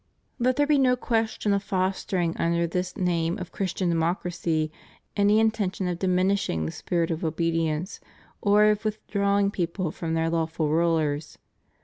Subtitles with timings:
[0.39, 4.71] Let there be no question of fostering under this name of Christian Democracy
[5.15, 7.99] any intention of diminishing the spirit of obedience,
[8.41, 11.37] or of withdrawing people from their lawful rulers.